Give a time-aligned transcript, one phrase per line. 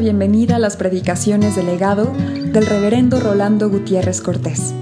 [0.00, 4.74] bienvenida a las predicaciones del legado del reverendo Rolando Gutiérrez Cortés.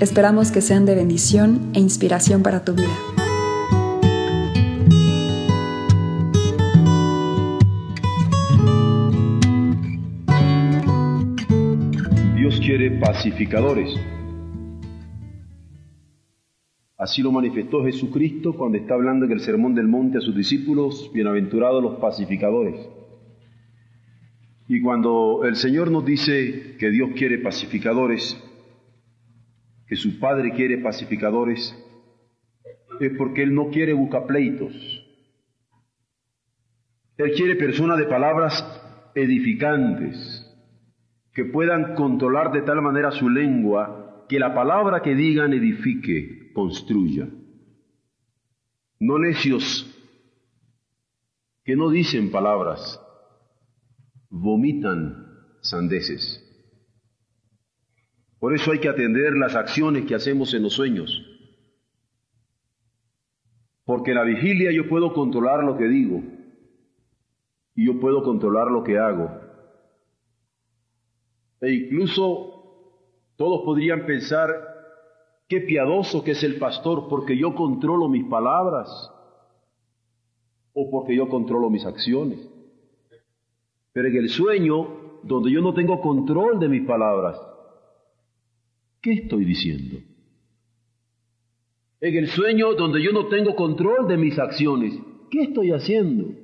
[0.00, 2.94] Esperamos que sean de bendición e inspiración para tu vida.
[12.36, 13.88] Dios quiere pacificadores.
[16.98, 21.10] Así lo manifestó Jesucristo cuando está hablando en el Sermón del Monte a sus discípulos,
[21.14, 22.99] bienaventurados los pacificadores.
[24.72, 28.40] Y cuando el Señor nos dice que Dios quiere pacificadores,
[29.88, 31.76] que su Padre quiere pacificadores,
[33.00, 34.72] es porque Él no quiere buscapleitos.
[37.16, 38.64] Él quiere personas de palabras
[39.16, 40.46] edificantes,
[41.34, 47.26] que puedan controlar de tal manera su lengua que la palabra que digan edifique, construya.
[49.00, 49.84] No necios
[51.64, 52.99] que no dicen palabras,
[54.30, 55.26] vomitan
[55.60, 56.46] sandeces.
[58.38, 61.26] Por eso hay que atender las acciones que hacemos en los sueños.
[63.84, 66.22] Porque en la vigilia yo puedo controlar lo que digo
[67.74, 69.30] y yo puedo controlar lo que hago.
[71.60, 74.48] E incluso todos podrían pensar,
[75.48, 78.88] qué piadoso que es el pastor porque yo controlo mis palabras
[80.72, 82.38] o porque yo controlo mis acciones.
[83.92, 87.40] Pero en el sueño, donde yo no tengo control de mis palabras,
[89.00, 89.98] ¿qué estoy diciendo?
[92.00, 94.98] En el sueño, donde yo no tengo control de mis acciones,
[95.30, 96.34] ¿qué estoy haciendo?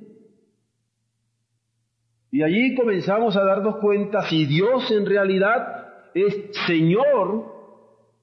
[2.31, 7.55] Y allí comenzamos a darnos cuenta si Dios en realidad es Señor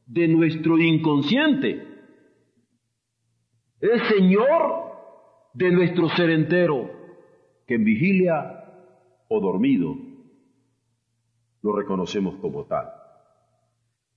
[0.07, 1.83] de nuestro inconsciente,
[3.81, 4.85] es Señor
[5.55, 6.91] de nuestro ser entero,
[7.67, 8.54] que en vigilia
[9.29, 9.97] o dormido,
[11.63, 12.89] lo reconocemos como tal.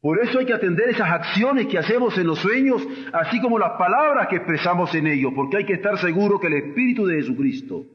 [0.02, 3.72] Por eso hay que atender esas acciones que hacemos en los sueños, así como las
[3.74, 7.86] palabras que expresamos en ellos, porque hay que estar seguro que el Espíritu de Jesucristo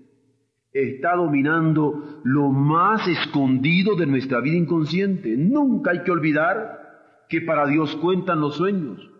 [0.72, 5.37] está dominando lo más escondido de nuestra vida inconsciente.
[5.37, 9.11] Nunca hay que olvidar que para Dios cuentan los sueños.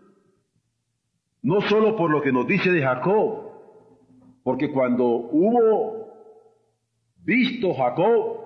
[1.43, 3.53] No solo por lo que nos dice de Jacob,
[4.43, 6.02] porque cuando hubo
[7.25, 8.43] visto Jacob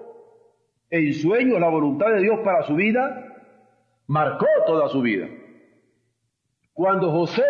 [0.91, 3.34] en sueños la voluntad de Dios para su vida,
[4.06, 5.28] marcó toda su vida.
[6.72, 7.42] Cuando José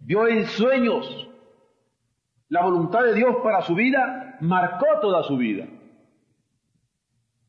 [0.00, 1.28] vio en sueños
[2.48, 5.66] la voluntad de Dios para su vida, marcó toda su vida.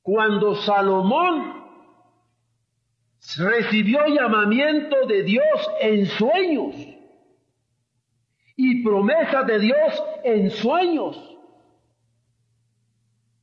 [0.01, 1.65] Cuando Salomón
[3.37, 6.75] recibió llamamiento de Dios en sueños
[8.55, 11.36] y promesas de Dios en sueños,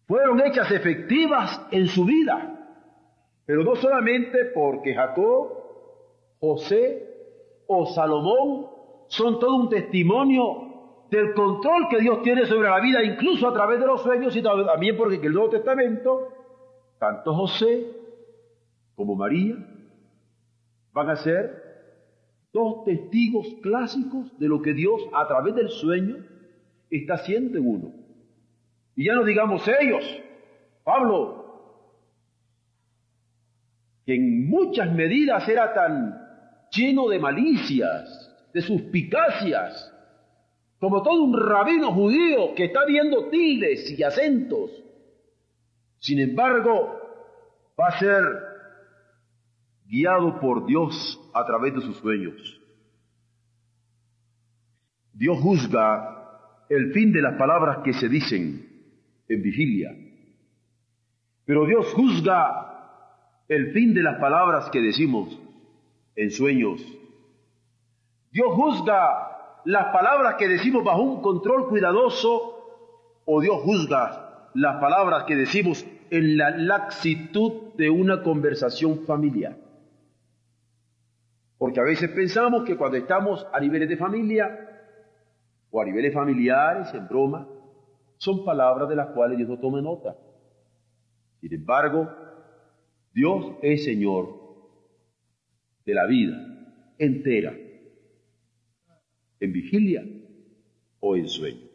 [0.06, 2.50] fueron hechas efectivas en su vida.
[3.46, 5.52] Pero no solamente porque Jacob,
[6.40, 7.14] José
[7.66, 8.66] o Salomón
[9.08, 10.64] son todo un testimonio
[11.10, 14.42] del control que Dios tiene sobre la vida, incluso a través de los sueños y
[14.42, 16.28] también porque en el Nuevo Testamento,
[16.98, 17.86] tanto José
[18.94, 19.56] como María
[20.92, 21.64] van a ser
[22.52, 26.16] dos testigos clásicos de lo que Dios a través del sueño
[26.88, 27.93] está haciendo en uno.
[28.96, 30.04] Y ya no digamos ellos,
[30.84, 31.44] Pablo,
[34.06, 36.20] que en muchas medidas era tan
[36.70, 39.92] lleno de malicias, de suspicacias,
[40.78, 44.70] como todo un rabino judío que está viendo tildes y acentos.
[45.98, 47.00] Sin embargo,
[47.80, 48.22] va a ser
[49.86, 52.60] guiado por Dios a través de sus sueños.
[55.12, 58.73] Dios juzga el fin de las palabras que se dicen
[59.34, 59.96] en vigilia.
[61.44, 62.64] Pero Dios juzga
[63.48, 65.38] el fin de las palabras que decimos
[66.16, 66.80] en sueños.
[68.30, 72.54] Dios juzga las palabras que decimos bajo un control cuidadoso
[73.24, 79.56] o Dios juzga las palabras que decimos en la laxitud de una conversación familiar.
[81.58, 84.70] Porque a veces pensamos que cuando estamos a niveles de familia
[85.70, 87.48] o a niveles familiares, en broma,
[88.18, 90.16] son palabras de las cuales Dios no toma nota.
[91.40, 92.10] Sin embargo,
[93.12, 94.40] Dios es Señor
[95.84, 96.36] de la vida
[96.98, 97.54] entera,
[99.40, 100.02] en vigilia
[101.00, 101.68] o en sueño.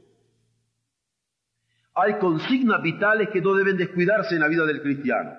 [1.94, 5.32] Hay consignas vitales que no deben descuidarse en la vida del cristiano.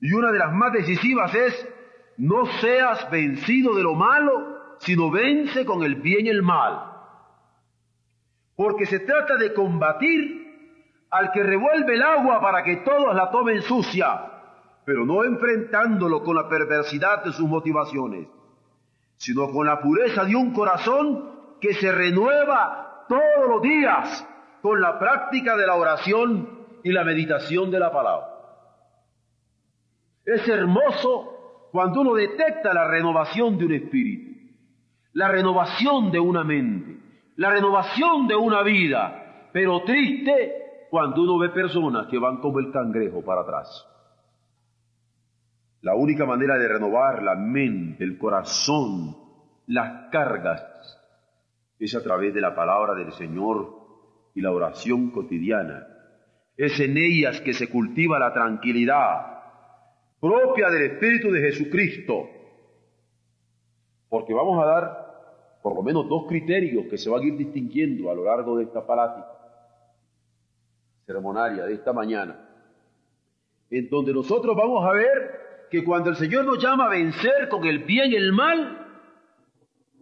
[0.00, 1.68] Y una de las más decisivas es,
[2.18, 6.91] no seas vencido de lo malo, sino vence con el bien y el mal
[8.62, 13.60] porque se trata de combatir al que revuelve el agua para que todos la tomen
[13.62, 14.20] sucia,
[14.84, 18.28] pero no enfrentándolo con la perversidad de sus motivaciones,
[19.16, 24.28] sino con la pureza de un corazón que se renueva todos los días
[24.62, 26.48] con la práctica de la oración
[26.84, 28.28] y la meditación de la palabra.
[30.24, 34.54] Es hermoso cuando uno detecta la renovación de un espíritu,
[35.14, 36.91] la renovación de una mente,
[37.36, 42.70] la renovación de una vida, pero triste cuando uno ve personas que van como el
[42.70, 43.88] cangrejo para atrás.
[45.80, 49.16] La única manera de renovar la mente, el corazón,
[49.66, 50.62] las cargas,
[51.78, 53.82] es a través de la palabra del Señor
[54.34, 55.86] y la oración cotidiana.
[56.56, 59.32] Es en ellas que se cultiva la tranquilidad
[60.20, 62.28] propia del Espíritu de Jesucristo.
[64.08, 65.01] Porque vamos a dar
[65.62, 68.64] por lo menos dos criterios que se van a ir distinguiendo a lo largo de
[68.64, 69.28] esta palática
[71.06, 72.48] ceremonaria de esta mañana,
[73.70, 77.64] en donde nosotros vamos a ver que cuando el Señor nos llama a vencer con
[77.64, 78.78] el bien y el mal,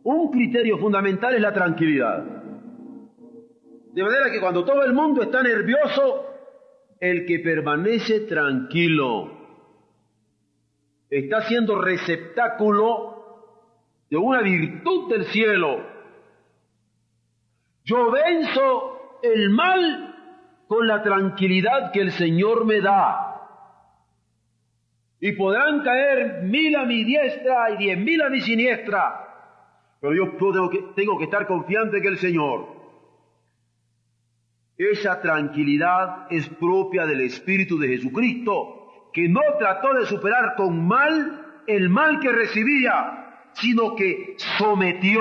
[0.03, 2.25] un criterio fundamental es la tranquilidad.
[3.93, 6.27] De manera que cuando todo el mundo está nervioso,
[6.99, 9.39] el que permanece tranquilo
[11.09, 13.20] está siendo receptáculo
[14.11, 15.87] de una virtud del cielo.
[17.85, 23.27] Yo venzo el mal con la tranquilidad que el Señor me da.
[25.21, 29.27] Y podrán caer mil a mi diestra y diez mil a mi siniestra.
[30.01, 32.81] Pero yo tengo que, tengo que estar confiante que el Señor.
[34.77, 41.63] Esa tranquilidad es propia del Espíritu de Jesucristo, que no trató de superar con mal
[41.67, 45.21] el mal que recibía, sino que sometió,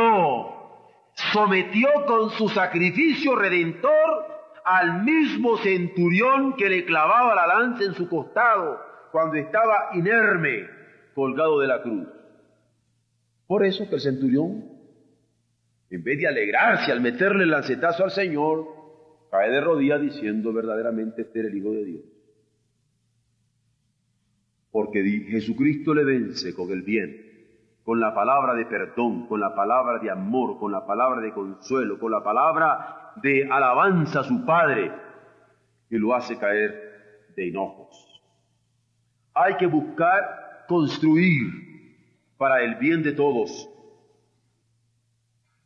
[1.33, 4.25] sometió con su sacrificio redentor
[4.63, 8.79] al mismo centurión que le clavaba la lanza en su costado
[9.11, 10.67] cuando estaba inerme,
[11.15, 12.07] colgado de la cruz.
[13.47, 14.63] Por eso que el centurión,
[15.89, 18.67] en vez de alegrarse al meterle el lancetazo al Señor,
[19.31, 22.03] cae de rodillas diciendo verdaderamente este era el Hijo de Dios.
[24.71, 27.28] Porque Jesucristo le vence con el bien
[27.89, 31.97] con la palabra de perdón, con la palabra de amor, con la palabra de consuelo,
[31.97, 34.91] con la palabra de alabanza a su Padre,
[35.89, 38.21] que lo hace caer de enojos.
[39.33, 41.47] Hay que buscar construir
[42.38, 43.68] para el bien de todos.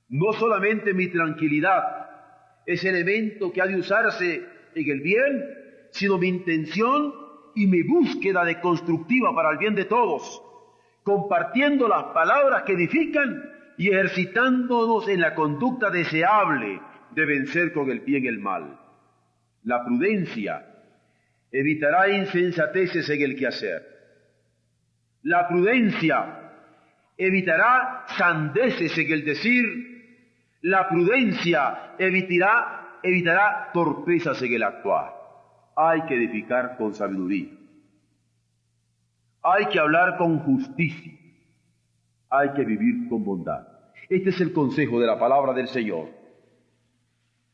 [0.08, 1.84] No solamente mi tranquilidad
[2.66, 5.44] es elemento que ha de usarse en el bien,
[5.92, 7.14] sino mi intención
[7.54, 10.42] y mi búsqueda de constructiva para el bien de todos
[11.04, 18.00] compartiendo las palabras que edifican y ejercitándonos en la conducta deseable de vencer con el
[18.00, 18.80] bien el mal.
[19.64, 20.66] La prudencia
[21.52, 23.84] evitará insensateces en el quehacer.
[25.24, 26.52] La prudencia
[27.18, 29.64] evitará sandeces en el decir.
[30.62, 35.14] La prudencia evitará, evitará torpezas en el actuar.
[35.76, 37.63] Hay que edificar con sabiduría.
[39.44, 41.14] Hay que hablar con justicia.
[42.30, 43.68] Hay que vivir con bondad.
[44.10, 46.10] Este es el consejo de la palabra del Señor.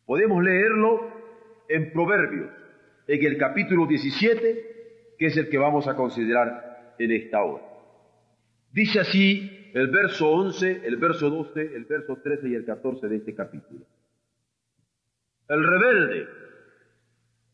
[0.05, 1.11] Podemos leerlo
[1.67, 2.51] en Proverbios,
[3.07, 7.63] en el capítulo 17, que es el que vamos a considerar en esta hora.
[8.71, 13.15] Dice así el verso 11, el verso 12, el verso 13 y el 14 de
[13.17, 13.85] este capítulo.
[15.47, 16.27] El rebelde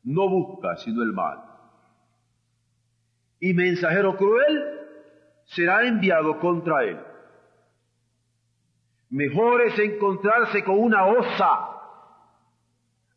[0.04, 1.55] no busca sino el mal
[3.40, 4.80] y mensajero cruel
[5.46, 7.00] será enviado contra él.
[9.10, 11.76] Mejor es encontrarse con una osa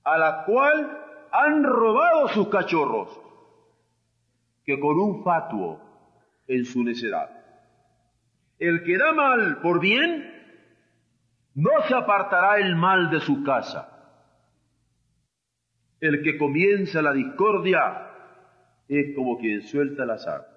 [0.04, 0.98] a la cual
[1.32, 3.20] han robado sus cachorros
[4.64, 5.80] que con un fatuo
[6.46, 7.30] en su necedad.
[8.58, 10.34] El que da mal por bien,
[11.54, 13.94] no se apartará el mal de su casa.
[16.00, 18.07] El que comienza la discordia,
[18.88, 20.48] es como quien suelta las armas.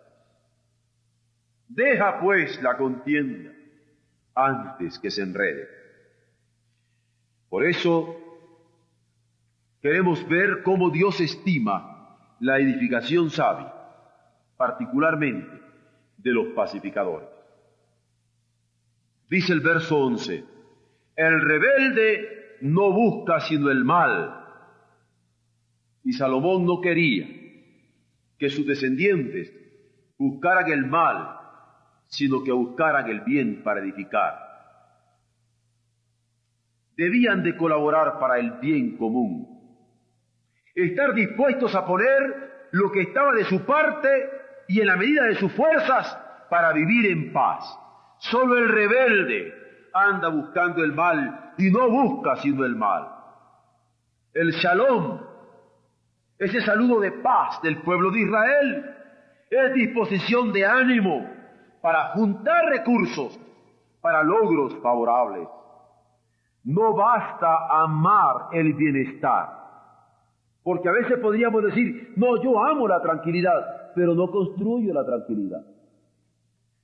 [1.67, 3.51] Deja pues la contienda
[4.33, 5.67] antes que se enrede.
[7.49, 8.15] Por eso
[9.81, 13.73] queremos ver cómo Dios estima la edificación sabia,
[14.57, 15.61] particularmente
[16.17, 17.29] de los pacificadores.
[19.29, 20.43] Dice el verso 11,
[21.15, 24.37] el rebelde no busca sino el mal,
[26.03, 27.40] y Salomón no quería
[28.41, 29.53] que sus descendientes
[30.17, 31.37] buscaran el mal,
[32.07, 34.33] sino que buscaran el bien para edificar.
[36.97, 39.47] Debían de colaborar para el bien común.
[40.73, 44.09] estar dispuestos a poner lo que estaba de su parte
[44.67, 46.17] y en la medida de sus fuerzas
[46.49, 47.63] para vivir en paz.
[48.17, 49.53] Solo el rebelde
[49.93, 53.07] anda buscando el mal y no busca sino el mal.
[54.33, 55.30] El shalom,
[56.41, 58.95] ese saludo de paz del pueblo de Israel,
[59.47, 61.29] es disposición de ánimo
[61.83, 63.39] para juntar recursos
[64.01, 65.47] para logros favorables.
[66.63, 69.49] No basta amar el bienestar,
[70.63, 75.61] porque a veces podríamos decir, no, yo amo la tranquilidad, pero no construyo la tranquilidad.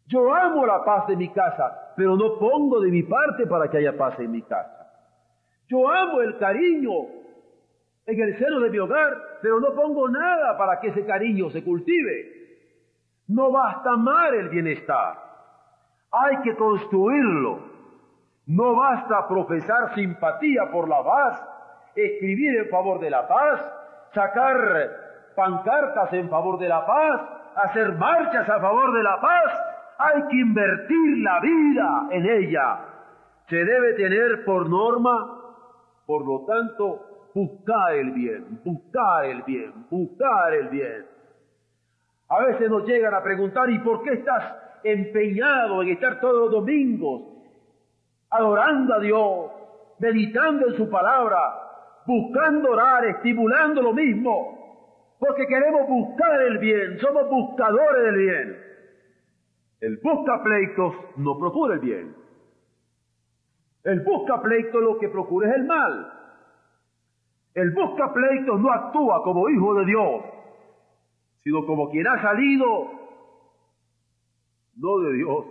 [0.05, 3.79] Yo amo la paz de mi casa, pero no pongo de mi parte para que
[3.79, 4.87] haya paz en mi casa.
[5.67, 7.16] Yo amo el cariño
[8.07, 11.63] en el seno de mi hogar, pero no pongo nada para que ese cariño se
[11.63, 12.33] cultive.
[13.27, 15.17] No basta amar el bienestar,
[16.11, 17.59] hay que construirlo.
[18.45, 21.45] No basta profesar simpatía por la paz,
[21.95, 23.73] escribir en favor de la paz,
[24.13, 24.89] sacar
[25.35, 27.21] pancartas en favor de la paz,
[27.55, 29.63] hacer marchas a favor de la paz.
[29.97, 32.79] Hay que invertir la vida en ella.
[33.49, 35.41] Se debe tener por norma,
[36.05, 37.06] por lo tanto,
[37.37, 41.05] buscar el bien, buscar el bien, buscar el bien.
[42.29, 46.51] A veces nos llegan a preguntar, ¿y por qué estás empeñado en estar todos los
[46.51, 47.21] domingos
[48.31, 49.51] adorando a Dios,
[49.99, 51.37] meditando en su palabra,
[52.07, 58.57] buscando orar, estimulando lo mismo, porque queremos buscar el bien, somos buscadores del bien.
[59.81, 62.15] El busca pleitos no procura el bien.
[63.83, 66.16] El busca pleitos lo que procura es el mal.
[67.57, 70.21] El busca pleitos no actúa como hijo de Dios,
[71.43, 72.67] sino como quien ha salido
[74.75, 75.45] no de Dios,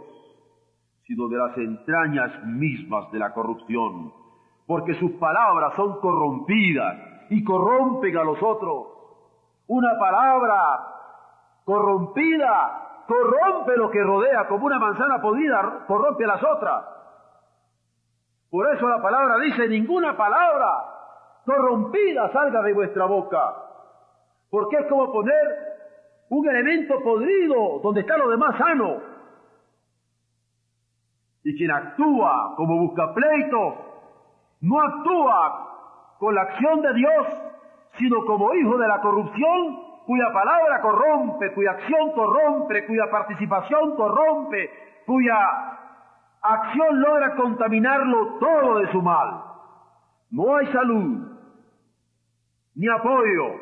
[1.02, 4.12] sino de las entrañas mismas de la corrupción,
[4.68, 6.96] porque sus palabras son corrompidas
[7.30, 8.86] y corrompen a los otros.
[9.66, 10.54] Una palabra
[11.64, 16.84] corrompida corrompe lo que rodea, como una manzana podrida corrompe a las otras.
[18.48, 20.95] Por eso la palabra dice, ninguna palabra
[21.46, 23.54] corrompida salga de vuestra boca,
[24.50, 25.66] porque es como poner
[26.28, 28.96] un elemento podrido donde está lo demás sano.
[31.44, 33.76] Y quien actúa como busca pleito,
[34.62, 37.26] no actúa con la acción de Dios,
[37.92, 44.70] sino como hijo de la corrupción, cuya palabra corrompe, cuya acción corrompe, cuya participación corrompe,
[45.06, 45.36] cuya
[46.42, 49.44] acción logra contaminarlo todo de su mal.
[50.30, 51.35] No hay salud,
[52.76, 53.60] ni apoyo,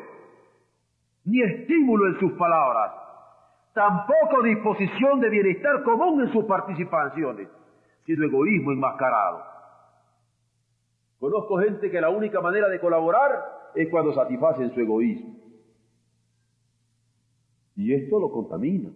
[1.25, 2.93] ni estímulo en sus palabras,
[3.73, 7.49] tampoco disposición de bienestar común en sus participaciones
[8.05, 9.43] sino egoísmo enmascarado.
[11.19, 15.35] Conozco gente que la única manera de colaborar es cuando satisfacen su egoísmo.
[17.75, 18.91] Y esto lo contamina.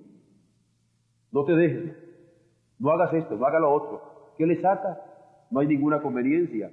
[1.31, 1.95] No te dejes.
[2.77, 4.33] No hagas esto, no hagas lo otro.
[4.37, 5.01] ¿Qué le saca?
[5.49, 6.71] No hay ninguna conveniencia.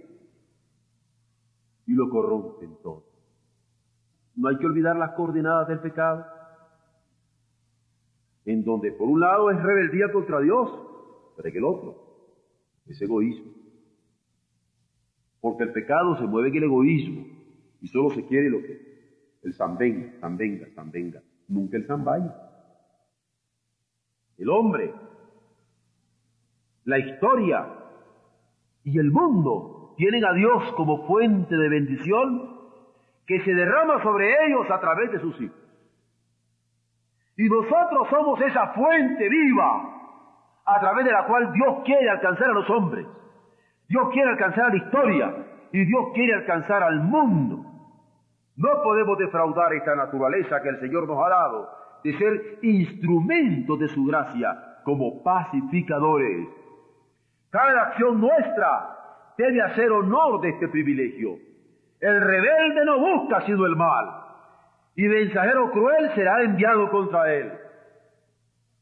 [1.86, 3.04] Y lo corrompen todo.
[4.36, 6.24] No hay que olvidar las coordenadas del pecado.
[8.44, 10.70] En donde por un lado es rebeldía contra Dios,
[11.36, 12.06] pero que el otro
[12.86, 13.52] es egoísmo.
[15.40, 17.26] Porque el pecado se mueve en el egoísmo
[17.80, 18.86] y solo se quiere lo que
[19.42, 22.34] el zambenga, zambenga, zambenga, nunca el zambaya.
[24.38, 24.92] El hombre,
[26.84, 27.66] la historia
[28.84, 32.55] y el mundo tienen a Dios como fuente de bendición
[33.26, 35.58] que se derrama sobre ellos a través de sus hijos.
[37.36, 39.96] Y nosotros somos esa fuente viva
[40.64, 43.06] a través de la cual Dios quiere alcanzar a los hombres.
[43.88, 45.34] Dios quiere alcanzar a la historia
[45.72, 47.64] y Dios quiere alcanzar al mundo.
[48.56, 51.68] No podemos defraudar esta naturaleza que el Señor nos ha dado
[52.02, 56.48] de ser instrumentos de su gracia como pacificadores.
[57.50, 58.96] Cada acción nuestra
[59.36, 61.45] debe hacer honor de este privilegio.
[62.00, 64.26] El rebelde no busca sino el mal
[64.96, 67.52] y mensajero cruel será enviado contra él.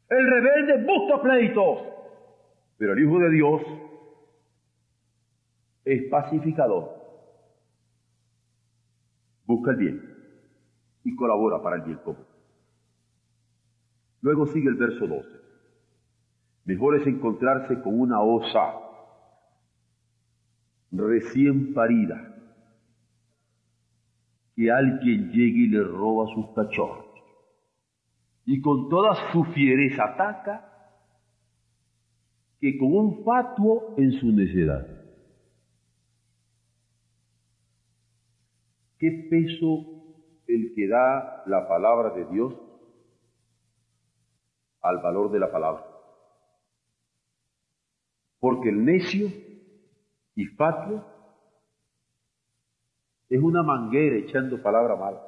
[0.09, 1.79] El rebelde busca pleitos,
[2.79, 3.63] pero el Hijo de Dios
[5.85, 6.91] es pacificador.
[9.45, 10.15] Busca el bien
[11.05, 12.25] y colabora para el bien común.
[14.23, 15.29] Luego sigue el verso 12.
[16.65, 18.81] Mejor es encontrarse con una osa
[20.93, 22.34] recién parida
[24.55, 27.07] que alguien llegue y le roba sus cachorros
[28.47, 30.71] y con toda su fiereza ataca
[32.61, 34.87] que con un fatuo en su necedad.
[38.99, 39.95] ¿Qué peso
[40.47, 42.55] el que da la palabra de Dios
[44.85, 45.85] al valor de la palabra.
[48.39, 49.29] Porque el necio
[50.35, 51.05] y fatuo
[53.29, 55.21] es una manguera echando palabra mala.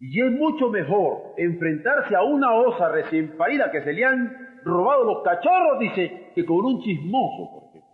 [0.00, 5.04] Y es mucho mejor enfrentarse a una osa recién parida que se le han robado
[5.04, 7.90] los cachorros, dice, que con un chismoso, por ejemplo.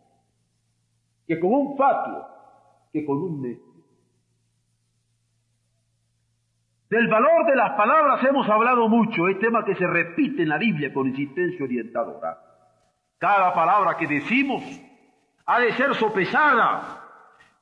[1.27, 2.27] Que con un fatuo,
[2.93, 3.75] que con un necio.
[6.91, 10.59] Del valor de las palabras hemos hablado mucho, es tema que se repite en la
[10.59, 12.39] Biblia con insistencia orientadora.
[13.19, 14.63] Cada palabra que decimos
[15.47, 17.04] ha de ser sopesada,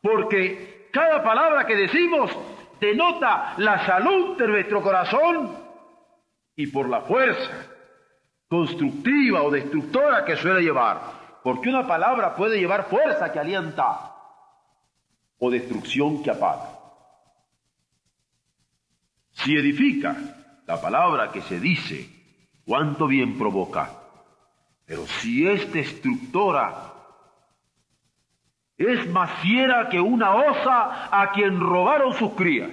[0.02, 2.30] porque cada palabra que decimos
[2.80, 5.56] denota la salud de nuestro corazón
[6.56, 7.68] y por la fuerza
[8.48, 11.00] constructiva o destructora que suele llevar.
[11.42, 14.12] Porque una palabra puede llevar fuerza que alienta
[15.38, 16.68] o destrucción que apaga.
[19.30, 20.16] Si edifica
[20.66, 22.08] la palabra que se dice,
[22.66, 23.90] cuánto bien provoca.
[24.84, 26.91] Pero si es destructora,
[28.88, 32.70] es más fiera que una osa a quien robaron sus crías.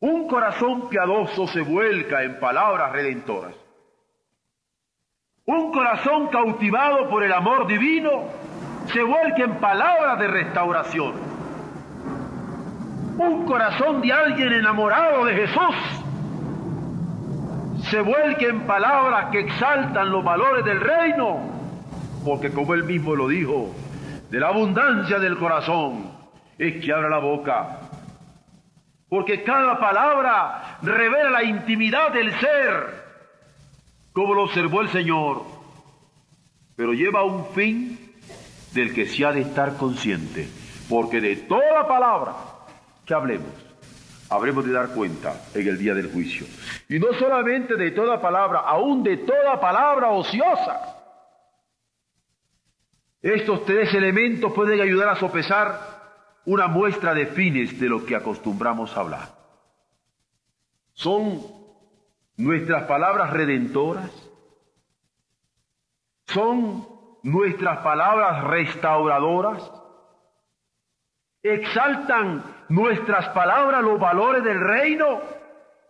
[0.00, 3.54] Un corazón piadoso se vuelca en palabras redentoras.
[5.44, 8.28] Un corazón cautivado por el amor divino
[8.86, 11.14] se vuelca en palabras de restauración.
[13.18, 15.76] Un corazón de alguien enamorado de Jesús
[17.90, 21.40] se vuelca en palabras que exaltan los valores del reino,
[22.24, 23.74] porque como él mismo lo dijo,
[24.30, 26.12] de la abundancia del corazón
[26.56, 27.80] es que abra la boca.
[29.08, 33.04] Porque cada palabra revela la intimidad del ser,
[34.12, 35.42] como lo observó el Señor,
[36.76, 37.98] pero lleva un fin
[38.72, 40.48] del que se ha de estar consciente,
[40.88, 42.34] porque de toda palabra
[43.04, 43.50] que hablemos,
[44.28, 46.46] habremos de dar cuenta en el día del juicio.
[46.88, 50.99] Y no solamente de toda palabra, aún de toda palabra ociosa
[53.22, 55.78] estos tres elementos pueden ayudar a sopesar
[56.46, 59.28] una muestra de fines de lo que acostumbramos a hablar.
[60.94, 61.42] Son
[62.36, 64.10] nuestras palabras redentoras,
[66.26, 66.86] son
[67.22, 69.70] nuestras palabras restauradoras,
[71.42, 75.20] exaltan nuestras palabras los valores del reino,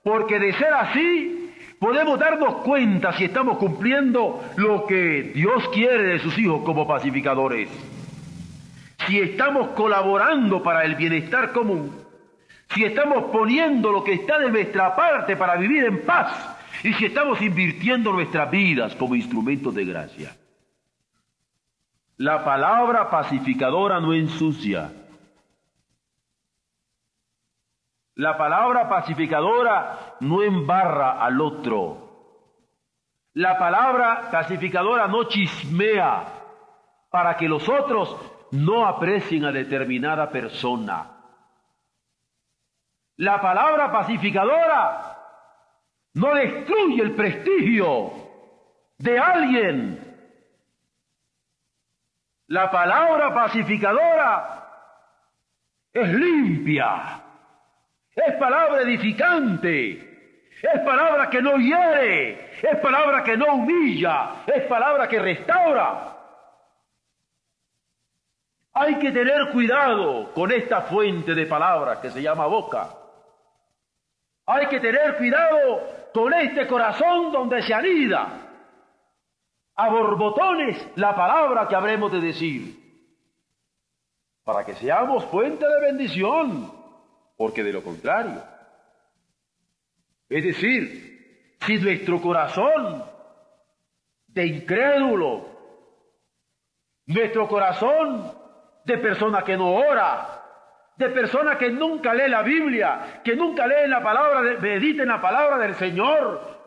[0.03, 1.40] porque de ser así,
[1.81, 7.69] podemos darnos cuenta si estamos cumpliendo lo que Dios quiere de sus hijos como pacificadores.
[9.09, 11.91] Si estamos colaborando para el bienestar común,
[12.75, 16.31] si estamos poniendo lo que está de nuestra parte para vivir en paz
[16.85, 20.37] y si estamos invirtiendo nuestras vidas como instrumentos de gracia.
[22.19, 24.93] La palabra pacificadora no ensucia,
[28.21, 32.11] La palabra pacificadora no embarra al otro.
[33.33, 36.27] La palabra pacificadora no chismea
[37.09, 38.15] para que los otros
[38.51, 41.13] no aprecien a determinada persona.
[43.17, 45.17] La palabra pacificadora
[46.13, 48.13] no destruye el prestigio
[48.99, 50.19] de alguien.
[52.49, 54.69] La palabra pacificadora
[55.95, 57.20] es limpia
[58.15, 60.11] es palabra edificante.
[60.63, 62.51] Es palabra que no hiere.
[62.63, 64.45] Es palabra que no humilla.
[64.47, 66.17] Es palabra que restaura.
[68.73, 72.89] Hay que tener cuidado con esta fuente de palabras que se llama boca.
[74.47, 78.29] Hay que tener cuidado con este corazón donde se anida
[79.77, 82.77] a borbotones la palabra que habremos de decir,
[84.45, 86.80] para que seamos fuente de bendición
[87.41, 88.43] porque de lo contrario.
[90.29, 93.03] Es decir, si nuestro corazón
[94.27, 95.47] de incrédulo,
[97.07, 98.31] nuestro corazón
[98.85, 100.43] de persona que no ora,
[100.99, 105.23] de persona que nunca lee la Biblia, que nunca lee la palabra, medita en la
[105.23, 106.60] palabra del Señor,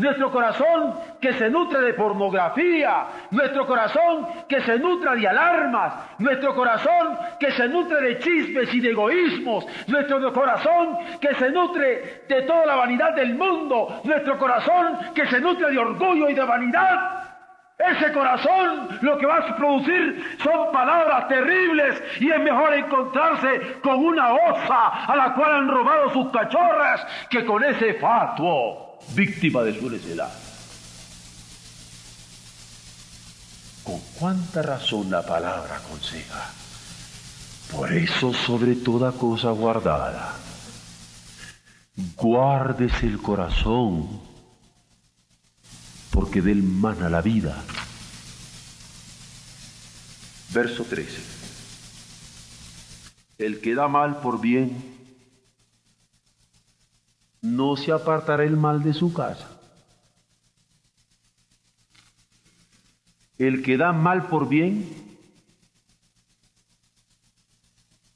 [0.00, 6.54] nuestro corazón que se nutre de pornografía, nuestro corazón que se nutre de alarmas, nuestro
[6.54, 12.42] corazón que se nutre de chismes y de egoísmos, nuestro corazón que se nutre de
[12.42, 17.20] toda la vanidad del mundo, nuestro corazón que se nutre de orgullo y de vanidad.
[17.78, 24.04] Ese corazón lo que va a producir son palabras terribles y es mejor encontrarse con
[24.04, 29.78] una osa a la cual han robado sus cachorras que con ese fatuo víctima de
[29.78, 30.32] su necedad.
[33.82, 36.52] Con cuánta razón la palabra aconseja.
[37.72, 40.34] Por eso sobre toda cosa guardada,
[42.16, 44.20] guardes el corazón,
[46.10, 47.62] porque del mana la vida.
[50.52, 51.22] Verso 13.
[53.38, 54.89] El que da mal por bien,
[57.42, 59.48] no se apartará el mal de su casa.
[63.38, 64.86] El que da mal por bien,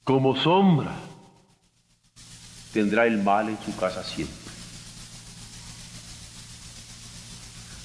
[0.02, 0.94] como sombra,
[2.72, 4.36] tendrá el mal en su casa siempre.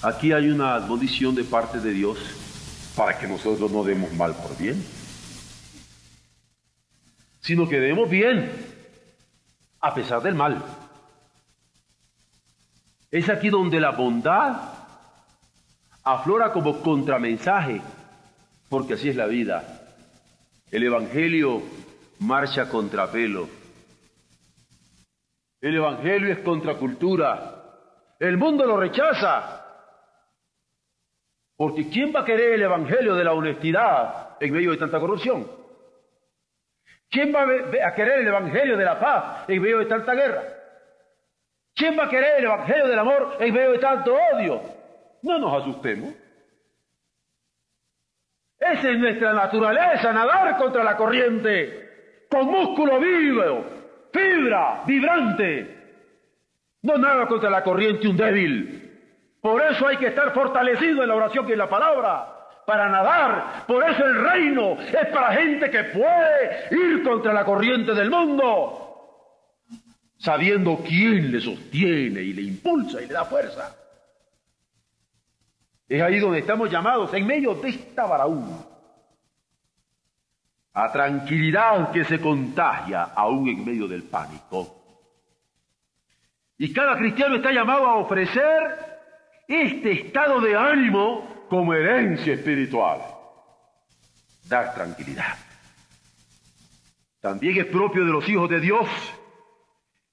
[0.02, 2.18] Aquí hay una admonición de parte de Dios
[2.96, 4.84] para que nosotros no demos mal por bien,
[7.40, 8.52] sino que demos bien
[9.80, 10.64] a pesar del mal.
[13.12, 14.56] Es aquí donde la bondad
[16.04, 17.82] aflora como contramensaje,
[18.70, 19.64] porque así es la vida.
[20.70, 21.64] El Evangelio
[22.20, 23.48] marcha contra pelo.
[25.60, 27.56] El Evangelio es contracultura.
[28.20, 29.66] El mundo lo rechaza.
[31.58, 35.50] Porque ¿quién va a querer el Evangelio de la honestidad en medio de tanta corrupción?
[37.10, 40.59] ¿Quién va a querer el Evangelio de la paz en medio de tanta guerra?
[41.80, 44.62] ¿Quién va a querer el Evangelio del amor en medio de tanto odio?
[45.22, 46.14] No nos asustemos.
[48.60, 53.66] Esa es nuestra naturaleza, nadar contra la corriente con músculo vivo,
[54.12, 55.78] fibra, vibrante.
[56.82, 59.38] No nada contra la corriente un débil.
[59.42, 62.28] Por eso hay que estar fortalecido en la oración que en la palabra,
[62.66, 63.66] para nadar.
[63.66, 68.89] Por eso el reino es para gente que puede ir contra la corriente del mundo,
[70.20, 73.76] sabiendo quién le sostiene y le impulsa y le da fuerza.
[75.88, 78.58] Es ahí donde estamos llamados, en medio de esta baraúna,
[80.74, 84.76] a tranquilidad que se contagia aún en medio del pánico.
[86.58, 88.44] Y cada cristiano está llamado a ofrecer
[89.48, 93.00] este estado de ánimo como herencia espiritual.
[94.48, 95.38] Dar tranquilidad.
[97.22, 98.88] También es propio de los hijos de Dios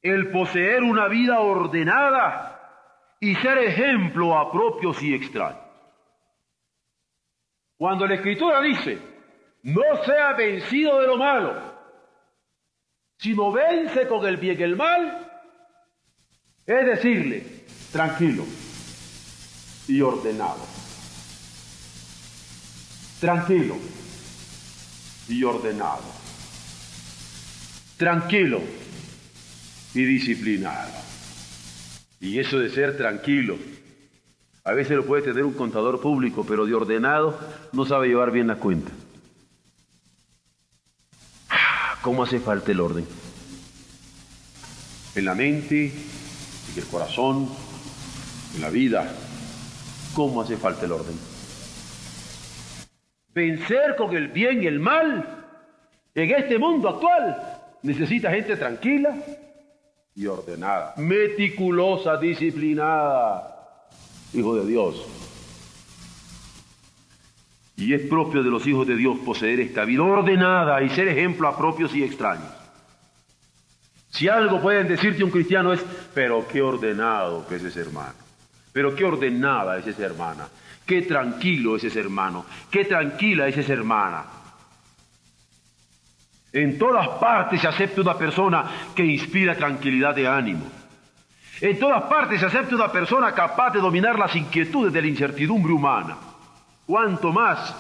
[0.09, 2.57] el poseer una vida ordenada
[3.21, 5.63] y ser ejemplo a propios y extraños.
[7.77, 8.99] Cuando la Escritura dice,
[9.65, 11.77] no sea vencido de lo malo,
[13.19, 15.31] sino vence con el bien el mal,
[16.67, 18.45] es decirle, tranquilo
[19.89, 20.65] y ordenado.
[23.21, 23.77] Tranquilo
[25.29, 26.05] y ordenado.
[27.97, 28.61] Tranquilo
[29.97, 30.91] y disciplinado.
[32.21, 33.57] Y eso de ser tranquilo,
[34.65, 37.39] a veces lo puede tener un contador público, pero de ordenado
[37.73, 38.93] no sabe llevar bien la cuenta.
[42.03, 43.07] ¿Cómo hace falta el orden?
[45.15, 47.49] En la mente, en el corazón,
[48.55, 49.11] en la vida.
[50.15, 51.19] ¿Cómo hace falta el orden?
[53.35, 55.45] Vencer con el bien y el mal
[56.15, 59.17] en este mundo actual necesita gente tranquila
[60.17, 63.87] y ordenada, meticulosa, disciplinada,
[64.33, 65.07] hijo de Dios.
[67.77, 71.47] Y es propio de los hijos de Dios poseer esta vida ordenada y ser ejemplo
[71.47, 72.49] a propios y extraños.
[74.09, 78.15] Si algo pueden decirte un cristiano es, pero qué ordenado que es ese hermano,
[78.73, 80.49] pero qué ordenada es esa hermana,
[80.87, 84.25] qué tranquilo es ese hermano, qué tranquila es esa hermana.
[86.57, 88.65] En todas partes se acepta una persona
[88.95, 90.65] que inspira tranquilidad de ánimo.
[91.61, 95.75] En todas partes se acepta una persona capaz de dominar las inquietudes de la incertidumbre
[95.75, 96.17] humana
[96.87, 97.77] cuanto más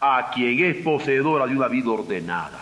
[0.00, 2.60] a quien es poseedora de una vida ordenada.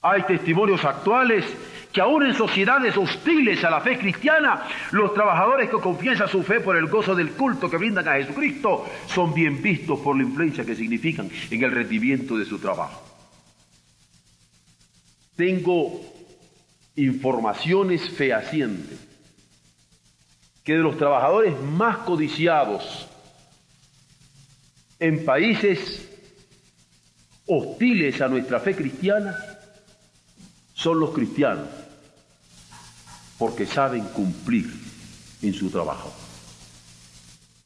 [0.00, 1.44] Hay testimonios actuales
[1.92, 6.60] que aún en sociedades hostiles a la fe cristiana, los trabajadores que confiesan su fe
[6.60, 10.64] por el gozo del culto que brindan a Jesucristo son bien vistos por la influencia
[10.64, 13.03] que significan en el rendimiento de su trabajo.
[15.36, 16.00] Tengo
[16.96, 18.98] informaciones fehacientes
[20.62, 23.08] que de los trabajadores más codiciados
[24.98, 26.08] en países
[27.46, 29.36] hostiles a nuestra fe cristiana
[30.72, 31.68] son los cristianos,
[33.38, 34.66] porque saben cumplir
[35.42, 36.12] en su trabajo.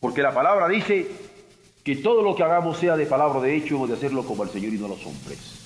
[0.00, 1.06] Porque la palabra dice
[1.84, 4.50] que todo lo que hagamos sea de palabra de hecho, hemos de hacerlo como el
[4.50, 5.57] Señor y no los hombres.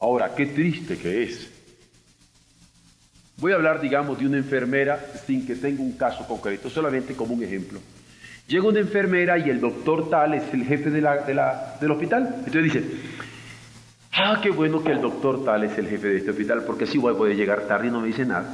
[0.00, 1.50] Ahora, qué triste que es.
[3.38, 7.34] Voy a hablar, digamos, de una enfermera sin que tenga un caso concreto, solamente como
[7.34, 7.80] un ejemplo.
[8.48, 12.34] Llega una enfermera y el doctor tal es el jefe de la, del hospital.
[12.38, 12.84] Entonces dice,
[14.20, 16.98] Ah, qué bueno que el doctor tal es el jefe de este hospital, porque así
[16.98, 18.52] voy a poder llegar tarde y no me dice nada.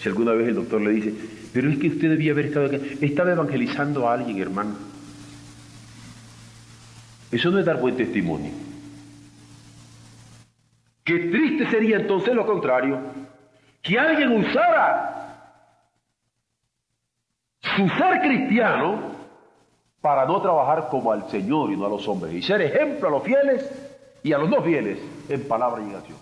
[0.00, 1.14] Si alguna vez el doctor le dice,
[1.52, 2.66] pero es que usted debía haber estado
[3.00, 4.74] estaba evangelizando a alguien, hermano.
[7.30, 8.50] Eso no es dar buen testimonio.
[11.04, 12.98] Qué triste sería entonces lo contrario,
[13.82, 15.14] que alguien usara
[17.60, 19.12] su ser cristiano
[20.00, 23.10] para no trabajar como al Señor y no a los hombres, y ser ejemplo a
[23.10, 23.70] los fieles
[24.22, 26.18] y a los no fieles en palabra y acción.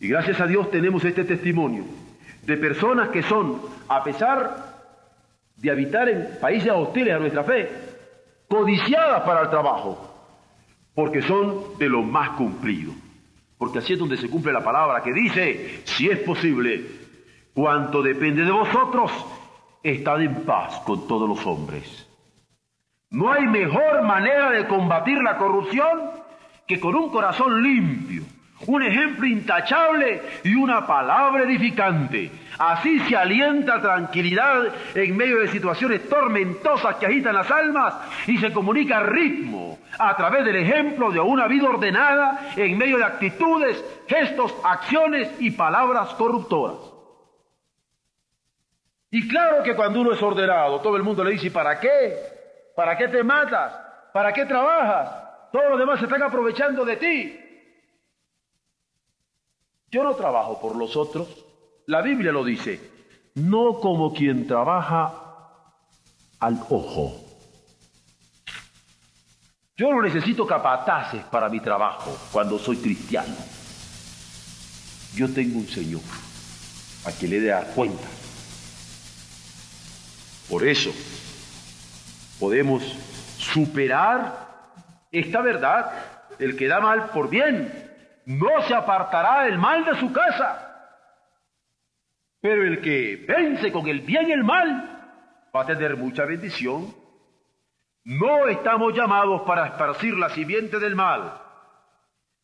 [0.00, 1.84] Y gracias a Dios tenemos este testimonio
[2.42, 4.78] de personas que son, a pesar
[5.56, 7.70] de habitar en países hostiles a nuestra fe,
[8.48, 10.07] codiciadas para el trabajo,
[10.98, 12.92] porque son de lo más cumplido.
[13.56, 16.84] Porque así es donde se cumple la palabra que dice, si es posible,
[17.54, 19.12] cuanto depende de vosotros,
[19.80, 22.04] estad en paz con todos los hombres.
[23.10, 26.00] No hay mejor manera de combatir la corrupción
[26.66, 28.24] que con un corazón limpio,
[28.66, 32.30] un ejemplo intachable y una palabra edificante.
[32.58, 37.94] Así se alienta tranquilidad en medio de situaciones tormentosas que agitan las almas
[38.26, 43.04] y se comunica ritmo a través del ejemplo de una vida ordenada en medio de
[43.04, 46.78] actitudes, gestos, acciones y palabras corruptoras.
[49.10, 52.14] Y claro que cuando uno es ordenado, todo el mundo le dice, ¿para qué?
[52.76, 53.72] ¿Para qué te matas?
[54.12, 55.50] ¿Para qué trabajas?
[55.52, 57.47] Todos los demás se están aprovechando de ti.
[59.90, 61.28] Yo no trabajo por los otros.
[61.86, 62.80] La Biblia lo dice,
[63.34, 65.14] no como quien trabaja
[66.40, 67.24] al ojo.
[69.76, 73.34] Yo no necesito capataces para mi trabajo cuando soy cristiano.
[75.14, 76.02] Yo tengo un Señor
[77.06, 78.08] a quien le dé cuenta.
[80.48, 80.90] Por eso
[82.38, 82.82] podemos
[83.38, 84.48] superar
[85.10, 85.92] esta verdad.
[86.38, 87.87] El que da mal por bien
[88.28, 90.66] no se apartará el mal de su casa.
[92.42, 96.94] Pero el que vence con el bien y el mal va a tener mucha bendición.
[98.04, 101.40] No estamos llamados para esparcir la simiente del mal,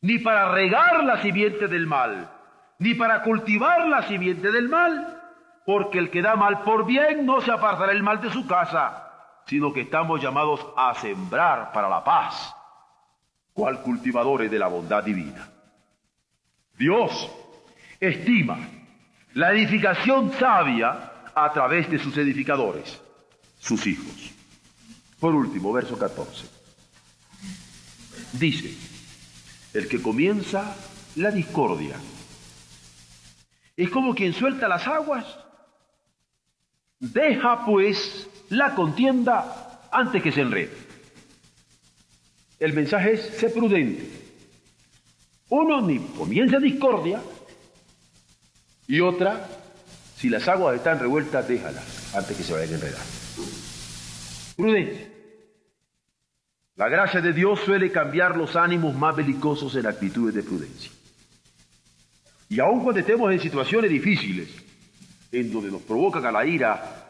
[0.01, 2.31] ni para regar la simiente del mal,
[2.79, 5.23] ni para cultivar la simiente del mal,
[5.67, 9.11] porque el que da mal por bien no se apartará el mal de su casa,
[9.45, 12.57] sino que estamos llamados a sembrar para la paz,
[13.53, 15.54] cual cultivadores de la bondad divina.
[16.79, 17.31] Dios
[18.01, 18.69] estima
[19.35, 23.01] la edificación sabia a través de sus edificadores,
[23.59, 24.33] sus hijos.
[25.19, 26.47] Por último, verso 14.
[28.33, 28.75] Dice,
[29.73, 30.77] el que comienza
[31.17, 31.97] la discordia
[33.77, 35.27] es como quien suelta las aguas,
[37.01, 40.77] deja pues la contienda antes que se enrede.
[42.61, 44.24] El mensaje es, sé prudente,
[45.49, 47.21] uno ni comienza discordia
[48.87, 49.49] y otra,
[50.17, 53.03] si las aguas están revueltas, déjalas antes que se vayan a enredar.
[54.57, 55.09] Prudencia.
[56.77, 60.91] La gracia de Dios suele cambiar los ánimos más belicosos en actitudes de prudencia.
[62.49, 64.49] Y aun cuando estemos en situaciones difíciles,
[65.33, 67.07] en donde nos provocan a la ira,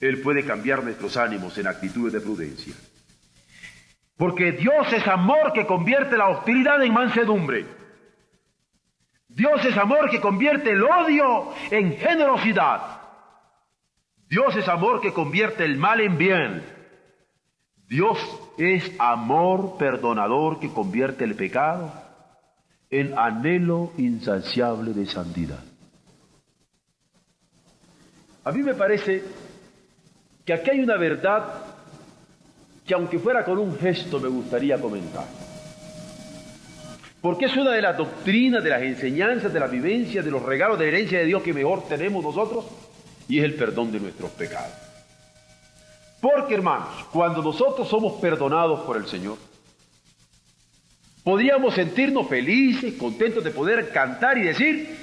[0.00, 2.74] Él puede cambiar nuestros ánimos en actitudes de prudencia.
[4.20, 7.64] Porque Dios es amor que convierte la hostilidad en mansedumbre.
[9.28, 13.00] Dios es amor que convierte el odio en generosidad.
[14.28, 16.62] Dios es amor que convierte el mal en bien.
[17.88, 18.18] Dios
[18.58, 21.90] es amor perdonador que convierte el pecado
[22.90, 25.64] en anhelo insaciable de santidad.
[28.44, 29.24] A mí me parece
[30.44, 31.69] que aquí hay una verdad
[32.90, 35.24] que aunque fuera con un gesto me gustaría comentar.
[37.22, 40.76] Porque es una de las doctrinas, de las enseñanzas, de la vivencia, de los regalos
[40.76, 42.64] de herencia de Dios que mejor tenemos nosotros,
[43.28, 44.72] y es el perdón de nuestros pecados.
[46.20, 49.38] Porque hermanos, cuando nosotros somos perdonados por el Señor,
[51.22, 54.98] podríamos sentirnos felices, contentos de poder cantar y decir,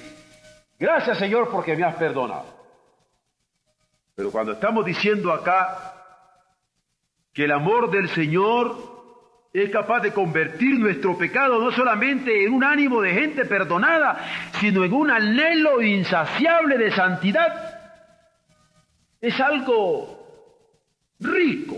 [0.77, 2.47] gracias Señor porque me has perdonado.
[4.13, 5.96] Pero cuando estamos diciendo acá,
[7.37, 8.75] que el amor del Señor
[9.53, 14.25] es capaz de convertir nuestro pecado no solamente en un ánimo de gente perdonada,
[14.59, 17.79] sino en un anhelo insaciable de santidad.
[19.21, 20.17] Es algo
[21.19, 21.77] rico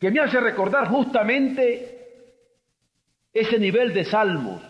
[0.00, 2.32] que me hace recordar justamente
[3.32, 4.60] ese nivel de salmos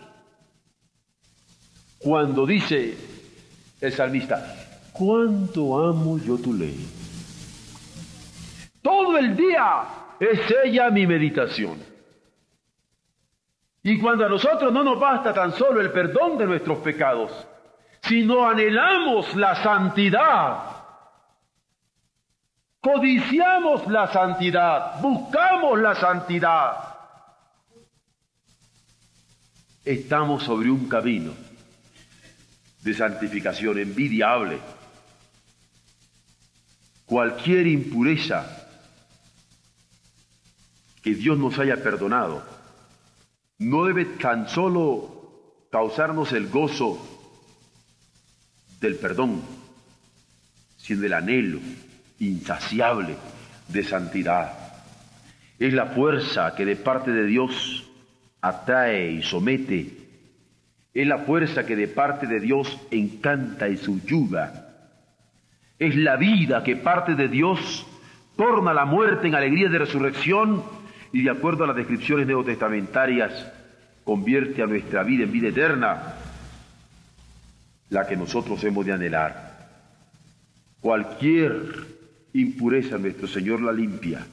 [1.97, 2.95] cuando dice
[3.81, 4.55] el salmista,
[4.93, 7.04] cuánto amo yo tu ley.
[8.85, 9.83] Todo el día
[10.19, 11.83] es ella mi meditación.
[13.81, 17.31] Y cuando a nosotros no nos basta tan solo el perdón de nuestros pecados,
[18.03, 20.59] sino anhelamos la santidad,
[22.79, 26.77] codiciamos la santidad, buscamos la santidad,
[29.83, 31.31] estamos sobre un camino
[32.83, 34.59] de santificación envidiable.
[37.07, 38.61] Cualquier impureza
[41.05, 42.41] que Dios nos haya perdonado
[43.59, 46.97] no debe tan solo causarnos el gozo
[48.81, 49.43] del perdón,
[50.77, 51.59] sino el anhelo
[52.17, 53.17] insaciable
[53.67, 54.51] de santidad.
[55.59, 57.87] Es la fuerza que de parte de Dios
[58.41, 59.91] atrae y somete.
[60.91, 64.69] Es la fuerza que de parte de Dios encanta y subyuga.
[65.77, 67.85] Es la vida que parte de Dios
[68.35, 70.63] torna la muerte en alegría de resurrección
[71.15, 73.49] y de acuerdo a las descripciones neotestamentarias,
[74.03, 76.15] convierte a nuestra vida en vida eterna,
[77.89, 79.69] la que nosotros hemos de anhelar.
[80.81, 81.53] Cualquier
[82.33, 84.27] impureza nuestro Señor la limpia.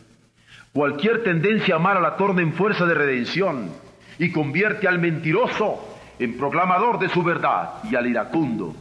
[0.72, 3.70] Cualquier tendencia a la torna en fuerza de redención
[4.18, 8.74] y convierte al mentiroso en proclamador de su verdad y al iracundo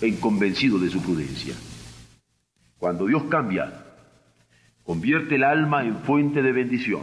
[0.00, 1.56] en convencido de su prudencia.
[2.78, 3.85] Cuando Dios cambia,
[4.86, 7.02] Convierte el alma en fuente de bendición.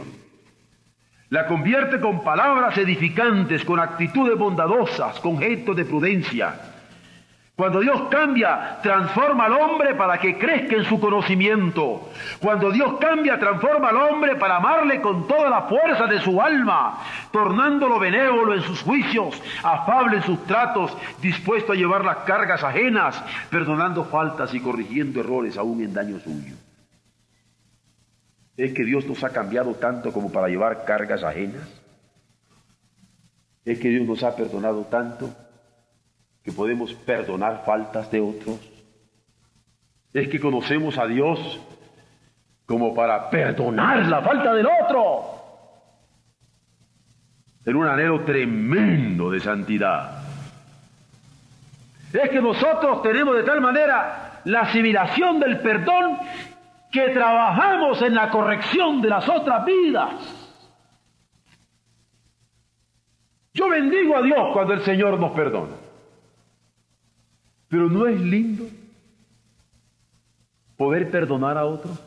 [1.28, 6.54] La convierte con palabras edificantes, con actitudes bondadosas, con gestos de prudencia.
[7.56, 12.10] Cuando Dios cambia, transforma al hombre para que crezca en su conocimiento.
[12.40, 16.98] Cuando Dios cambia, transforma al hombre para amarle con toda la fuerza de su alma,
[17.30, 23.22] tornándolo benévolo en sus juicios, afable en sus tratos, dispuesto a llevar las cargas ajenas,
[23.50, 26.63] perdonando faltas y corrigiendo errores aún en daño suyo.
[28.56, 31.68] ¿Es que Dios nos ha cambiado tanto como para llevar cargas ajenas?
[33.64, 35.30] ¿Es que Dios nos ha perdonado tanto
[36.42, 38.60] que podemos perdonar faltas de otros?
[40.12, 41.60] ¿Es que conocemos a Dios
[42.66, 45.32] como para perdonar la falta del otro?
[47.64, 50.22] En un anhelo tremendo de santidad.
[52.12, 56.18] Es que nosotros tenemos de tal manera la asimilación del perdón
[56.94, 60.12] que trabajamos en la corrección de las otras vidas.
[63.52, 65.74] Yo bendigo a Dios cuando el Señor nos perdona.
[67.66, 68.66] Pero ¿no es lindo
[70.76, 72.00] poder perdonar a otros?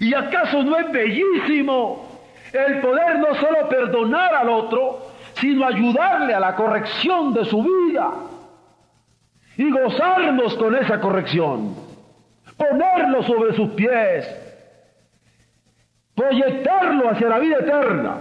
[0.00, 2.08] ¿Y acaso no es bellísimo
[2.54, 8.14] el poder no solo perdonar al otro, sino ayudarle a la corrección de su vida
[9.58, 11.87] y gozarnos con esa corrección?
[12.58, 14.28] Ponerlo sobre sus pies,
[16.14, 18.16] proyectarlo hacia la vida eterna.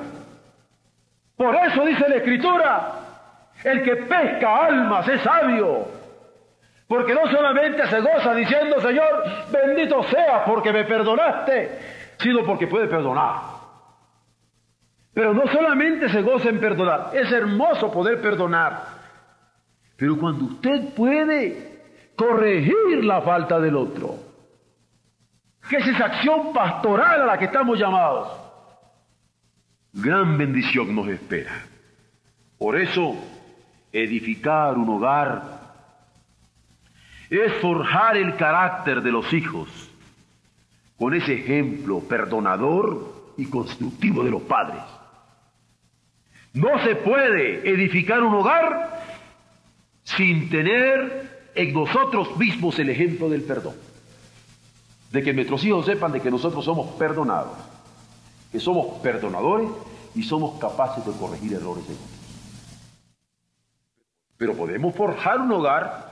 [1.35, 2.93] Por eso dice la Escritura,
[3.63, 5.87] el que pesca almas es sabio,
[6.87, 11.79] porque no solamente se goza diciendo, Señor, bendito sea porque me perdonaste,
[12.19, 13.57] sino porque puede perdonar.
[15.13, 18.97] Pero no solamente se goza en perdonar, es hermoso poder perdonar.
[19.95, 21.81] Pero cuando usted puede
[22.15, 24.26] corregir la falta del otro,
[25.67, 28.29] que es esa acción pastoral a la que estamos llamados.
[29.93, 31.65] Gran bendición nos espera.
[32.57, 33.15] Por eso,
[33.91, 35.57] edificar un hogar
[37.29, 39.91] es forjar el carácter de los hijos
[40.97, 44.81] con ese ejemplo perdonador y constructivo de los padres.
[46.53, 49.01] No se puede edificar un hogar
[50.03, 53.75] sin tener en nosotros mismos el ejemplo del perdón
[55.11, 57.57] de que nuestros hijos sepan de que nosotros somos perdonados,
[58.51, 59.69] que somos perdonadores
[60.15, 62.09] y somos capaces de corregir errores de otros.
[64.37, 66.07] Pero podemos forjar un hogar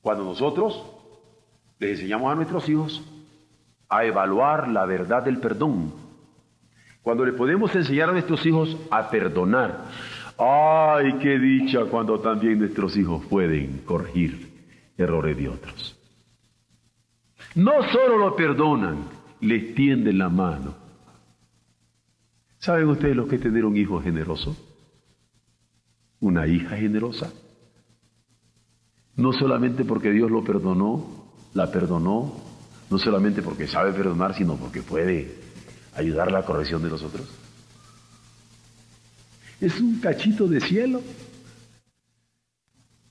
[0.00, 0.82] cuando nosotros
[1.78, 3.02] les enseñamos a nuestros hijos
[3.88, 5.92] a evaluar la verdad del perdón.
[7.02, 9.84] Cuando le podemos enseñar a nuestros hijos a perdonar.
[10.38, 14.52] Ay, qué dicha cuando también nuestros hijos pueden corregir
[14.96, 16.01] errores de otros.
[17.54, 19.04] No solo lo perdonan,
[19.40, 20.74] le tienden la mano.
[22.58, 24.56] ¿Saben ustedes lo que es tener un hijo generoso?
[26.20, 27.32] Una hija generosa.
[29.16, 32.32] No solamente porque Dios lo perdonó, la perdonó,
[32.88, 35.34] no solamente porque sabe perdonar, sino porque puede
[35.94, 37.28] ayudar a la corrección de los otros.
[39.60, 41.02] Es un cachito de cielo.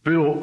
[0.01, 0.41] Pero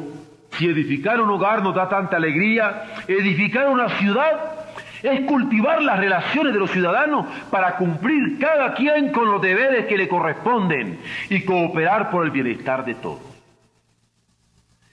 [0.59, 4.67] si edificar un hogar nos da tanta alegría, edificar una ciudad
[5.01, 9.97] es cultivar las relaciones de los ciudadanos para cumplir cada quien con los deberes que
[9.97, 10.99] le corresponden
[11.29, 13.21] y cooperar por el bienestar de todos.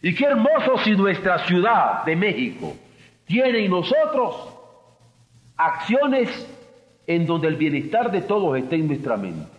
[0.03, 2.77] Y qué hermoso si nuestra ciudad de México
[3.25, 4.55] tiene en nosotros
[5.57, 6.49] acciones
[7.09, 9.51] en donde el bienestar de todos esté en nuestra mente.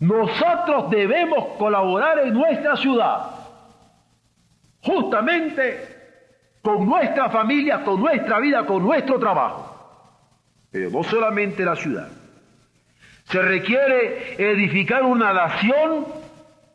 [0.00, 3.37] Nosotros debemos colaborar en nuestra ciudad,
[4.82, 5.96] justamente
[6.62, 9.74] con nuestra familia, con nuestra vida, con nuestro trabajo.
[10.70, 12.08] Pero no solamente la ciudad.
[13.24, 16.06] Se requiere edificar una nación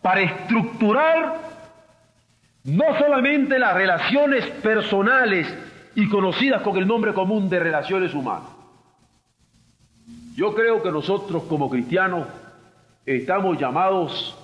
[0.02, 1.40] para estructurar
[2.64, 5.54] no solamente las relaciones personales
[5.96, 8.50] y conocidas con el nombre común de relaciones humanas.
[10.36, 12.28] Yo creo que nosotros como cristianos
[13.06, 14.38] estamos llamados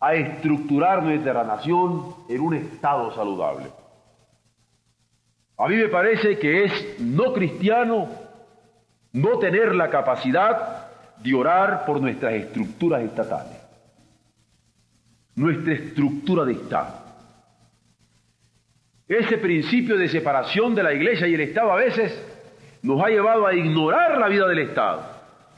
[0.00, 3.70] a estructurar nuestra nación en un estado saludable.
[5.56, 8.08] A mí me parece que es no cristiano
[9.12, 10.88] no tener la capacidad
[11.22, 13.56] de orar por nuestras estructuras estatales,
[15.36, 17.02] nuestra estructura de Estado.
[19.06, 22.20] Ese principio de separación de la iglesia y el Estado a veces
[22.82, 25.13] nos ha llevado a ignorar la vida del Estado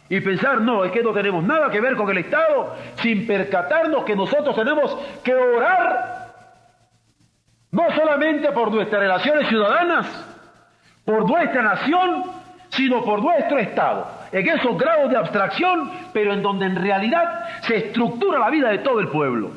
[0.08, 4.04] y pensar, no, es que no tenemos nada que ver con el Estado sin percatarnos
[4.04, 6.26] que nosotros tenemos que orar
[7.72, 10.06] no solamente por nuestras relaciones ciudadanas,
[11.04, 12.24] por nuestra nación,
[12.70, 17.76] sino por nuestro Estado, en esos grados de abstracción, pero en donde en realidad se
[17.76, 19.50] estructura la vida de todo el pueblo.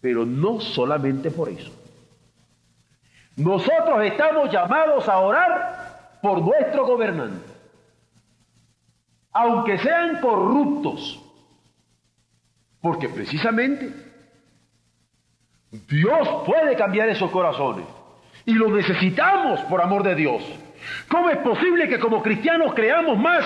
[0.00, 1.72] Pero no solamente por eso.
[3.36, 7.47] Nosotros estamos llamados a orar por nuestro gobernante,
[9.38, 11.22] aunque sean corruptos,
[12.80, 13.92] porque precisamente
[15.70, 17.84] Dios puede cambiar esos corazones
[18.44, 20.42] y lo necesitamos por amor de Dios.
[21.08, 23.44] ¿Cómo es posible que como cristianos creamos más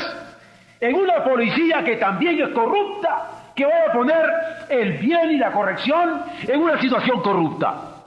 [0.80, 4.24] en una policía que también es corrupta, que va a poner
[4.70, 8.02] el bien y la corrección en una situación corrupta?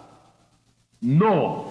[1.01, 1.65] No.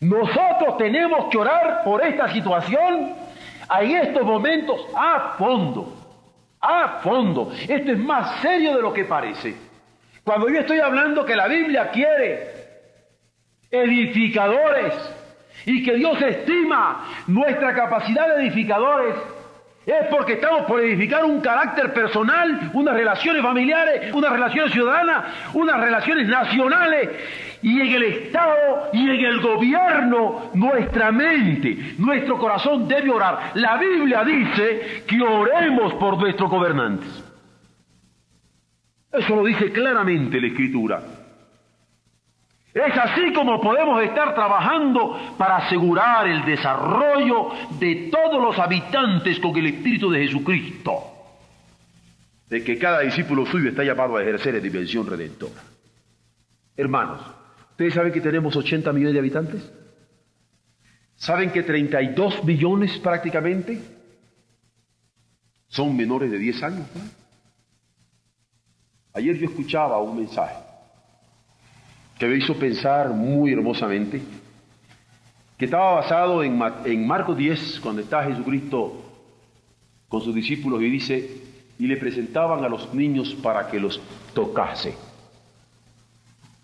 [0.00, 3.23] Nosotros tenemos que orar por esta situación
[3.80, 5.92] en estos momentos a fondo.
[6.60, 7.52] A fondo.
[7.68, 9.54] Esto es más serio de lo que parece.
[10.24, 12.54] Cuando yo estoy hablando que la Biblia quiere
[13.70, 14.94] edificadores
[15.66, 19.14] y que Dios estima nuestra capacidad de edificadores,
[19.86, 25.78] es porque estamos por edificar un carácter personal, unas relaciones familiares, unas relaciones ciudadanas, unas
[25.78, 27.10] relaciones nacionales.
[27.64, 33.52] Y en el Estado y en el gobierno, nuestra mente, nuestro corazón debe orar.
[33.54, 37.24] La Biblia dice que oremos por nuestros gobernantes.
[39.10, 41.02] Eso lo dice claramente la Escritura.
[42.74, 47.48] Es así como podemos estar trabajando para asegurar el desarrollo
[47.80, 50.92] de todos los habitantes con el Espíritu de Jesucristo.
[52.46, 55.62] De que cada discípulo suyo está llamado a ejercer en dimensión redentora.
[56.76, 57.20] Hermanos,
[57.74, 59.72] ¿ustedes saben que tenemos 80 millones de habitantes?
[61.16, 63.80] ¿Saben que 32 millones prácticamente
[65.66, 66.86] son menores de 10 años?
[69.12, 70.54] Ayer yo escuchaba un mensaje
[72.18, 74.22] que me hizo pensar muy hermosamente,
[75.58, 79.02] que estaba basado en, en Marcos 10, cuando está Jesucristo
[80.08, 81.42] con sus discípulos y dice,
[81.78, 84.00] y le presentaban a los niños para que los
[84.32, 84.94] tocase.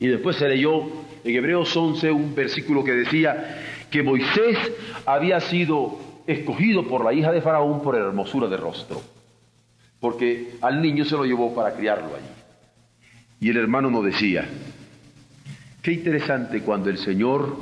[0.00, 0.82] Y después se leyó
[1.22, 4.56] en Hebreos 11 un versículo que decía que Moisés
[5.04, 9.02] había sido escogido por la hija de Faraón por hermosura de rostro,
[10.00, 12.26] porque al niño se lo llevó para criarlo allí.
[13.40, 14.48] Y el hermano nos decía,
[15.82, 17.58] qué interesante cuando el Señor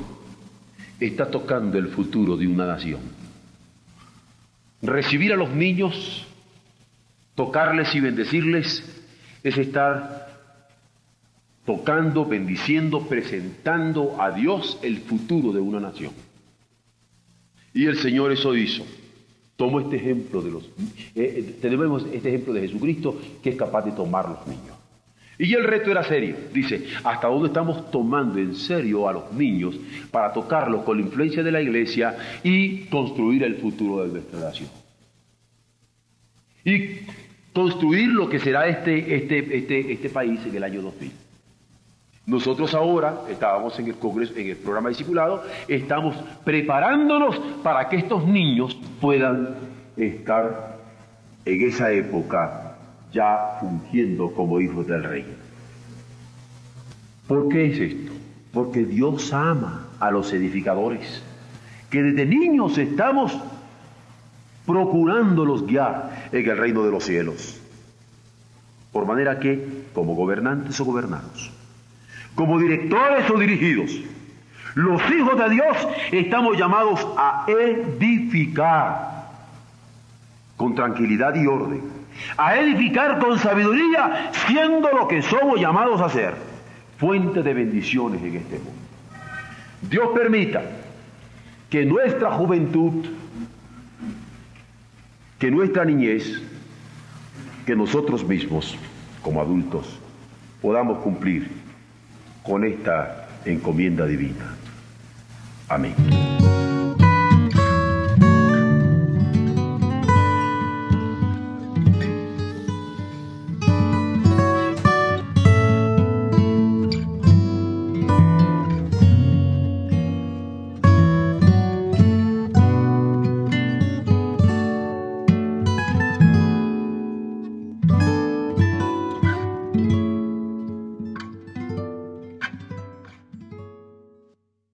[0.97, 3.01] está tocando el futuro de una nación.
[4.81, 6.25] Recibir a los niños,
[7.35, 9.03] tocarles y bendecirles,
[9.43, 10.28] es estar
[11.69, 16.11] tocando, bendiciendo, presentando a Dios el futuro de una nación.
[17.75, 18.83] Y el Señor eso hizo.
[19.55, 20.63] Tomo este ejemplo de los...
[20.63, 20.71] Eh,
[21.15, 24.75] eh, tenemos este ejemplo de Jesucristo que es capaz de tomar los niños.
[25.37, 26.37] Y el reto era serio.
[26.51, 31.43] Dice, ¿hasta dónde estamos tomando en serio a los niños para tocarlos con la influencia
[31.43, 34.69] de la iglesia y construir el futuro de nuestra nación?
[36.65, 37.05] Y
[37.53, 41.28] construir lo que será este, este, este, este país en el año 2000.
[42.29, 48.23] Nosotros ahora estábamos en el Congreso, en el programa discipulado, estamos preparándonos para que estos
[48.23, 49.55] niños puedan
[49.97, 50.77] estar
[51.43, 52.75] en esa época
[53.11, 55.25] ya fungiendo como hijos del rey.
[57.27, 58.11] ¿Por qué es esto?
[58.53, 61.23] Porque Dios ama a los edificadores.
[61.89, 63.35] que desde niños estamos
[64.67, 67.59] procurándolos guiar en el reino de los cielos.
[68.91, 71.51] Por manera que, como gobernantes o gobernados,
[72.35, 73.91] como directores o dirigidos,
[74.75, 75.77] los hijos de Dios
[76.11, 79.29] estamos llamados a edificar
[80.55, 81.81] con tranquilidad y orden,
[82.37, 86.35] a edificar con sabiduría, siendo lo que somos llamados a ser,
[86.97, 88.71] fuente de bendiciones en este mundo.
[89.81, 90.61] Dios permita
[91.69, 93.05] que nuestra juventud,
[95.39, 96.41] que nuestra niñez,
[97.65, 98.77] que nosotros mismos,
[99.21, 99.99] como adultos,
[100.61, 101.58] podamos cumplir
[102.43, 104.55] con esta encomienda divina.
[105.67, 105.93] Amém.